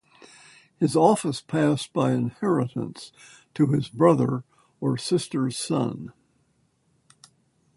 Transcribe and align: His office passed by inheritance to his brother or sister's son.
His 0.79 0.95
office 0.95 1.41
passed 1.41 1.93
by 1.93 2.13
inheritance 2.13 3.11
to 3.53 3.67
his 3.67 3.87
brother 3.87 4.43
or 4.79 4.97
sister's 4.97 5.55
son. 5.55 6.11